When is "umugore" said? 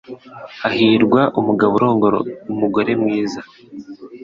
2.51-2.91